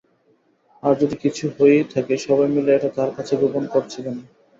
আর 0.83 0.99
যদি 1.01 1.15
কিছু 1.23 1.43
হয়েই 1.55 1.85
থাকে, 1.93 2.13
সবাই 2.25 2.49
মিলে 2.55 2.71
এটা 2.73 2.89
তার 2.97 3.09
কাছে 3.17 3.33
গোপন 3.41 3.63
করছে 3.73 3.97
কেন? 4.05 4.17